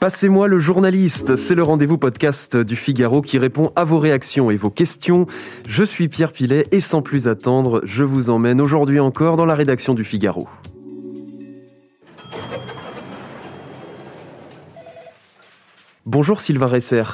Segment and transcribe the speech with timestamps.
[0.00, 4.56] Passez-moi le journaliste, c'est le rendez-vous podcast du Figaro qui répond à vos réactions et
[4.56, 5.26] vos questions.
[5.64, 9.54] Je suis Pierre Pilet et sans plus attendre, je vous emmène aujourd'hui encore dans la
[9.54, 10.48] rédaction du Figaro.
[16.04, 17.04] Bonjour Sylvain Resser.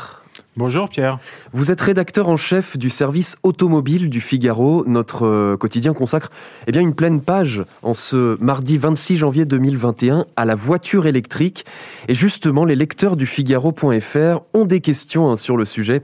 [0.56, 1.18] Bonjour Pierre.
[1.52, 4.82] Vous êtes rédacteur en chef du service automobile du Figaro.
[4.86, 6.30] Notre euh, quotidien consacre
[6.66, 11.64] eh bien, une pleine page en ce mardi 26 janvier 2021 à la voiture électrique.
[12.08, 16.02] Et justement, les lecteurs du Figaro.fr ont des questions hein, sur le sujet.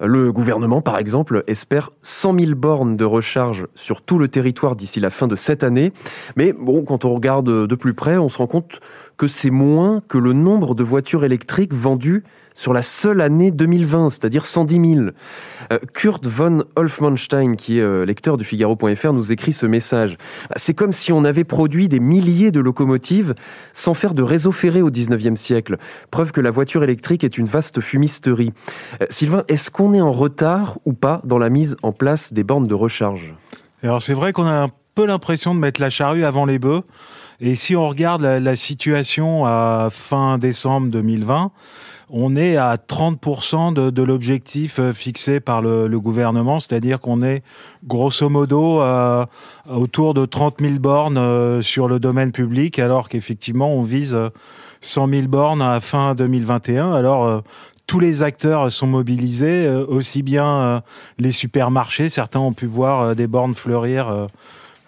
[0.00, 4.98] Le gouvernement, par exemple, espère 100 000 bornes de recharge sur tout le territoire d'ici
[4.98, 5.92] la fin de cette année.
[6.34, 8.80] Mais bon, quand on regarde de plus près, on se rend compte
[9.16, 14.10] que c'est moins que le nombre de voitures électriques vendues sur la seule année 2020,
[14.10, 15.06] c'est-à-dire 110 000.
[15.72, 20.16] Euh, Kurt von Olfmanstein, qui est euh, lecteur du Figaro.fr, nous écrit ce message.
[20.48, 23.34] Bah, c'est comme si on avait produit des milliers de locomotives
[23.72, 25.76] sans faire de réseau ferré au 19e siècle.
[26.10, 28.52] Preuve que la voiture électrique est une vaste fumisterie.
[29.02, 32.44] Euh, Sylvain, est-ce qu'on est en retard ou pas dans la mise en place des
[32.44, 33.34] bornes de recharge?
[33.82, 36.82] Alors c'est vrai qu'on a un peu l'impression de mettre la charrue avant les bœufs.
[37.40, 41.50] Et si on regarde la situation à fin décembre 2020,
[42.16, 47.24] on est à 30% de, de l'objectif euh, fixé par le, le gouvernement, c'est-à-dire qu'on
[47.24, 47.42] est
[47.84, 49.26] grosso modo euh,
[49.68, 54.16] autour de 30 000 bornes euh, sur le domaine public, alors qu'effectivement on vise
[54.80, 56.92] 100 000 bornes à fin 2021.
[56.92, 57.42] Alors
[57.88, 60.82] tous les acteurs sont mobilisés, aussi bien
[61.18, 64.28] les supermarchés, certains ont pu voir des bornes fleurir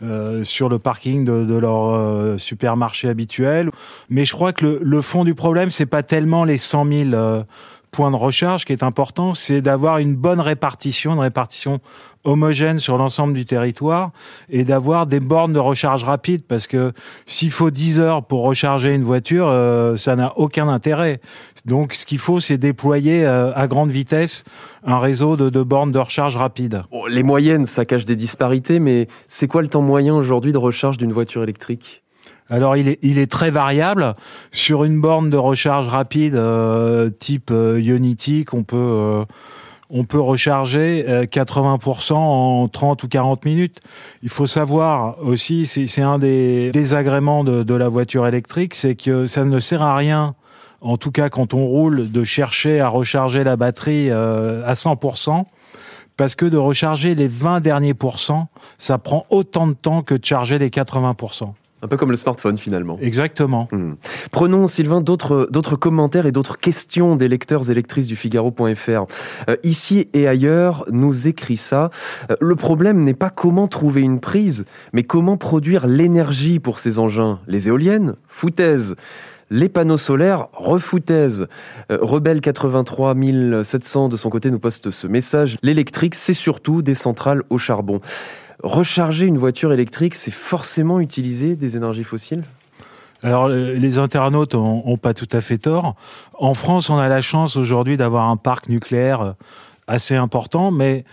[0.03, 3.71] euh, sur le parking de, de leur euh, supermarché habituel.
[4.11, 7.45] Mais je crois que le, le fond du problème, c'est pas tellement les 100 000
[7.91, 11.81] points de recharge qui est important, c'est d'avoir une bonne répartition, une répartition
[12.27, 14.11] homogène sur l'ensemble du territoire
[14.51, 16.93] et d'avoir des bornes de recharge rapide parce que
[17.25, 21.21] s'il faut 10 heures pour recharger une voiture, euh, ça n'a aucun intérêt.
[21.65, 24.45] Donc ce qu'il faut, c'est déployer euh, à grande vitesse
[24.85, 26.83] un réseau de, de bornes de recharge rapide.
[26.91, 30.59] Oh, les moyennes, ça cache des disparités, mais c'est quoi le temps moyen aujourd'hui de
[30.59, 32.03] recharge d'une voiture électrique?
[32.49, 34.15] Alors il est, il très variable.
[34.53, 37.81] Sur une borne de recharge rapide euh, type euh,
[38.67, 39.25] peut euh,
[39.89, 43.81] on peut recharger 80% euh, en 30 ou 40 minutes.
[44.23, 49.45] Il faut savoir aussi, c'est un des désagréments de, la voiture électrique, c'est que ça
[49.45, 50.35] ne sert à rien,
[50.81, 55.45] en tout cas quand on roule, de chercher à recharger la batterie à 100%.
[56.17, 58.49] Parce que de recharger les 20 derniers pourcents,
[58.79, 61.53] ça prend autant de temps que de charger les 80%.
[61.83, 62.99] Un peu comme le smartphone finalement.
[63.03, 63.69] Exactement.
[63.71, 63.95] Hmm.
[64.31, 69.07] Prenons, Sylvain, d'autres d'autres commentaires et d'autres questions des lecteurs et lectrices du Figaro.fr.
[69.49, 71.91] Euh, ici et ailleurs, nous écrit ça.
[72.31, 74.65] Euh, le problème n'est pas comment trouver une prise,
[74.95, 77.41] mais comment produire l'énergie pour ces engins.
[77.47, 78.97] Les éoliennes, foutaise.
[79.51, 81.47] Les panneaux solaires, refoutaise.
[81.93, 83.15] Euh, Rebelle 83
[83.63, 85.57] 700 de son côté nous poste ce message.
[85.63, 88.01] L'électrique, c'est surtout des centrales au charbon
[88.63, 92.43] recharger une voiture électrique, c'est forcément utiliser des énergies fossiles?
[93.23, 95.97] Alors les internautes ont, pas tout à fait tort.
[96.39, 99.35] En France, on a la chance aujourd'hui d'avoir un parc nucléaire
[99.89, 101.05] assez important, mais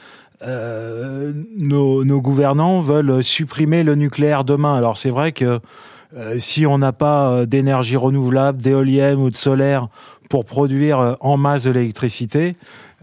[0.46, 4.76] euh, nos, gouvernants veulent supprimer le nucléaire demain.
[4.76, 5.60] Alors c'est vrai que
[6.16, 9.88] euh, si on n'a pas euh, d'énergie renouvelable, d'éolienne ou de solaire
[10.30, 12.56] pour produire euh, en masse de l'électricité,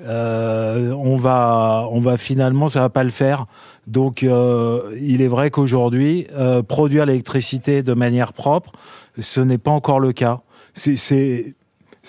[0.04, 3.46] euh, on va, on va finalement, ça va pas le faire.
[3.86, 6.26] Donc, euh, il est vrai qu'aujourd'hui,
[6.68, 8.72] produire l'électricité de manière propre,
[9.18, 10.38] ce n'est pas encore le cas.
[10.74, 11.54] C'est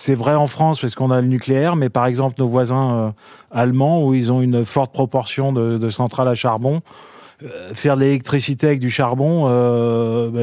[0.10, 3.14] vrai en France parce qu'on a le nucléaire, mais par exemple nos voisins
[3.50, 6.82] allemands où ils ont une forte proportion de, centrales à charbon,
[7.74, 9.50] faire de l'électricité avec du charbon,
[10.30, 10.42] bah,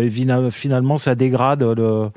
[0.50, 2.10] finalement ça dégrade le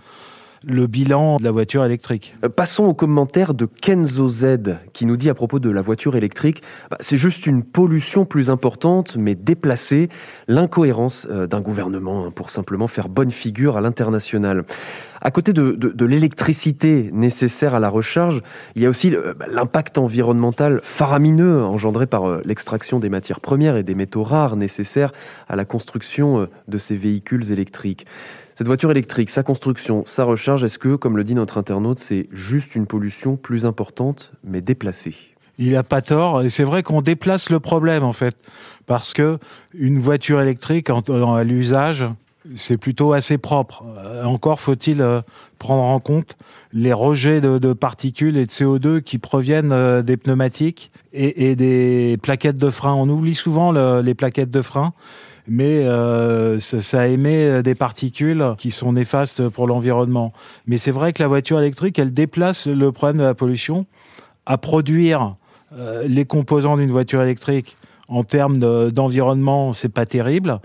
[0.65, 2.35] le bilan de la voiture électrique.
[2.43, 4.45] Euh, passons au commentaire de Kenzo Z
[4.93, 8.49] qui nous dit à propos de la voiture électrique, bah, c'est juste une pollution plus
[8.49, 10.09] importante mais déplacée,
[10.47, 14.63] l'incohérence euh, d'un gouvernement hein, pour simplement faire bonne figure à l'international.
[15.23, 18.41] À côté de, l'électricité nécessaire à la recharge,
[18.75, 23.77] il y a aussi euh, bah, l'impact environnemental faramineux engendré par l'extraction des matières premières
[23.77, 25.11] et des métaux rares nécessaires
[25.49, 28.05] à la construction de ces véhicules électriques.
[28.61, 32.27] Cette voiture électrique, sa construction, sa recharge, est-ce que, comme le dit notre internaute, c'est
[32.31, 35.15] juste une pollution plus importante, mais déplacée?
[35.57, 36.43] Il a pas tort.
[36.43, 38.37] Et c'est vrai qu'on déplace le problème, en fait.
[38.85, 39.39] Parce que
[39.73, 42.05] une voiture électrique, à l'usage,
[42.53, 43.83] c'est plutôt assez propre.
[43.97, 45.21] Euh, encore faut-il euh,
[45.57, 46.37] prendre en compte
[46.71, 52.57] les rejets de, particules et de CO2 qui proviennent euh, des pneumatiques et, des plaquettes
[52.57, 52.93] de frein.
[52.93, 54.93] On oublie souvent le, les plaquettes de frein
[55.47, 60.33] mais euh, ça, émet des particules qui sont néfastes pour l'environnement.
[60.67, 63.85] Mais c'est vrai que la voiture électrique, elle déplace le problème de la pollution.
[64.45, 65.35] À produire
[65.73, 67.77] euh, les composants d'une voiture électrique
[68.07, 68.57] en termes
[68.91, 70.59] d'environnement, c'est pas terrible.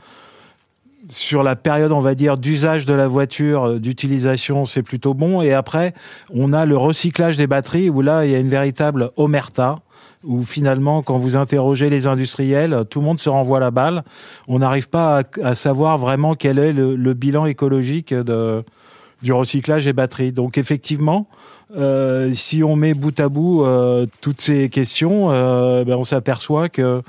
[1.08, 5.42] Sur la période, on va dire, d'usage de la voiture, euh, d'utilisation, c'est plutôt bon.
[5.42, 5.94] Et après,
[6.30, 9.78] on a le recyclage des batteries où là, il y a une véritable omerta
[10.26, 14.02] où finalement, quand vous interrogez les industriels, tout le monde se renvoie la balle.
[14.48, 18.64] On n'arrive pas à, savoir vraiment quel est le, bilan écologique de,
[19.22, 20.32] du recyclage des batteries.
[20.32, 21.28] Donc effectivement,
[21.76, 26.68] euh, si on met bout à bout euh, toutes ces questions, euh, ben on s'aperçoit
[26.68, 27.02] que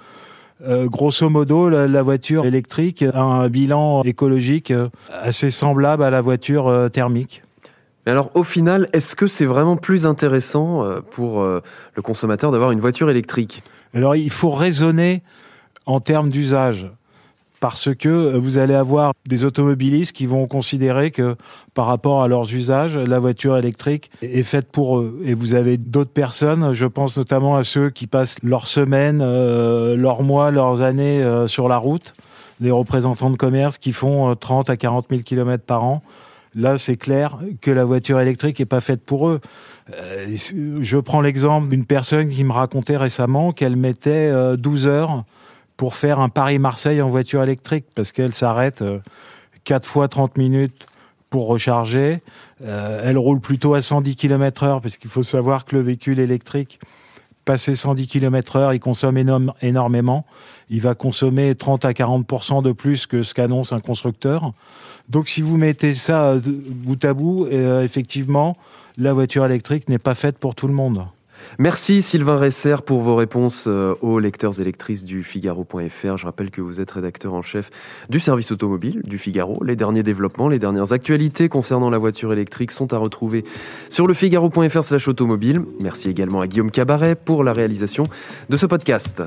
[0.85, 4.73] grosso modo, la, voiture électrique a un bilan écologique
[5.11, 7.43] assez semblable à la voiture thermique.
[8.07, 12.79] Mais alors, au final, est-ce que c'est vraiment plus intéressant pour le consommateur d'avoir une
[12.79, 13.63] voiture électrique?
[13.93, 15.23] Alors, il faut raisonner
[15.85, 16.87] en termes d'usage
[17.59, 21.35] parce que euh, vous allez avoir des automobilistes qui vont considérer que
[21.73, 25.19] par rapport à leurs usages, la voiture électrique est faite pour eux.
[25.25, 29.95] Et vous avez d'autres personnes, je pense notamment à ceux qui passent leurs semaines, euh,
[29.95, 32.13] leurs mois, leurs années euh, sur la route,
[32.59, 36.03] des représentants de commerce qui font 30 à 40 000 km par an.
[36.57, 39.39] Là, c'est clair que la voiture électrique n'est pas faite pour eux.
[39.91, 45.23] je prends l'exemple d'une personne qui me racontait récemment qu'elle mettait 12 heures
[45.77, 48.83] pour faire un Paris-Marseille en voiture électrique parce qu'elle s'arrête
[49.63, 50.87] 4 euh, fois 30 minutes
[51.29, 52.23] pour recharger.
[52.63, 56.19] Euh, elle roule plutôt à 110 km heure parce qu'il faut savoir que le véhicule
[56.19, 56.79] électrique,
[57.45, 59.17] passé 110 km heure, il consomme
[59.61, 60.25] énormément.
[60.69, 64.53] Il va consommer 30 à 40% de plus que ce qu'annonce un constructeur.
[65.09, 68.57] Donc si vous mettez ça bout à bout, euh, effectivement,
[68.97, 71.05] la voiture électrique n'est pas faite pour tout le monde.
[71.59, 76.17] Merci Sylvain Resser pour vos réponses euh, aux lecteurs et lectrices du Figaro.fr.
[76.17, 77.69] Je rappelle que vous êtes rédacteur en chef
[78.09, 79.63] du service automobile du Figaro.
[79.63, 83.43] Les derniers développements, les dernières actualités concernant la voiture électrique sont à retrouver
[83.89, 85.61] sur le Figaro.fr slash automobile.
[85.81, 88.07] Merci également à Guillaume Cabaret pour la réalisation
[88.49, 89.23] de ce podcast.